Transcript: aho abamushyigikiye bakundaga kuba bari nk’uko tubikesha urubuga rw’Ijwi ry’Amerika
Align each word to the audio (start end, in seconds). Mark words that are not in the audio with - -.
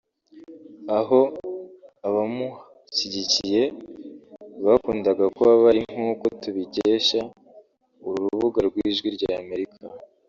aho 0.97 1.19
abamushyigikiye 2.07 3.61
bakundaga 4.65 5.25
kuba 5.35 5.53
bari 5.63 5.81
nk’uko 5.93 6.25
tubikesha 6.41 7.19
urubuga 8.07 8.59
rw’Ijwi 8.67 9.07
ry’Amerika 9.15 9.83